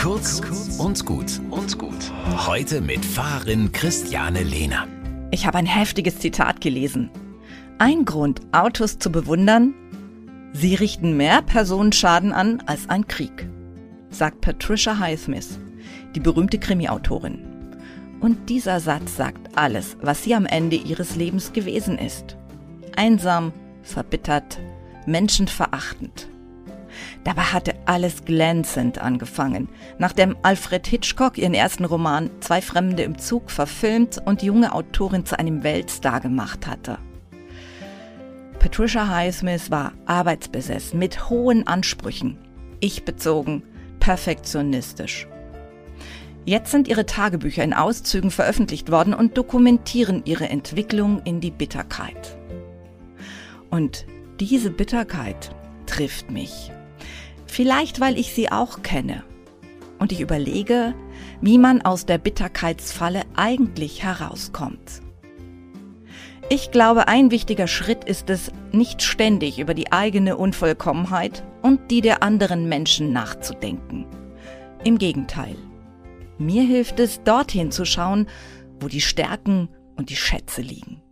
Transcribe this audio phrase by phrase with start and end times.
[0.00, 0.40] Kurz
[0.78, 2.10] und gut und gut.
[2.46, 4.88] Heute mit Fahrerin Christiane Lehner.
[5.30, 7.10] Ich habe ein heftiges Zitat gelesen.
[7.76, 9.74] Ein Grund, Autos zu bewundern,
[10.54, 13.46] sie richten mehr Personenschaden an als ein Krieg,
[14.08, 15.58] sagt Patricia Highsmith,
[16.14, 17.76] die berühmte Krimi-Autorin.
[18.20, 22.38] Und dieser Satz sagt alles, was sie am Ende ihres Lebens gewesen ist.
[22.96, 24.60] Einsam, verbittert,
[25.04, 26.26] menschenverachtend.
[27.24, 29.68] Dabei hatte alles glänzend angefangen,
[29.98, 35.26] nachdem Alfred Hitchcock ihren ersten Roman Zwei Fremde im Zug verfilmt und die junge Autorin
[35.26, 36.98] zu einem Weltstar gemacht hatte.
[38.58, 42.36] Patricia Highsmith war arbeitsbesessen, mit hohen Ansprüchen,
[42.80, 43.62] ich-bezogen,
[44.00, 45.26] perfektionistisch.
[46.44, 52.36] Jetzt sind ihre Tagebücher in Auszügen veröffentlicht worden und dokumentieren ihre Entwicklung in die Bitterkeit.
[53.70, 54.06] Und
[54.40, 55.50] diese Bitterkeit
[55.86, 56.72] trifft mich.
[57.50, 59.24] Vielleicht, weil ich sie auch kenne.
[59.98, 60.94] Und ich überlege,
[61.40, 65.02] wie man aus der Bitterkeitsfalle eigentlich herauskommt.
[66.48, 72.02] Ich glaube, ein wichtiger Schritt ist es, nicht ständig über die eigene Unvollkommenheit und die
[72.02, 74.06] der anderen Menschen nachzudenken.
[74.84, 75.56] Im Gegenteil.
[76.38, 78.28] Mir hilft es, dorthin zu schauen,
[78.78, 81.02] wo die Stärken und die Schätze liegen.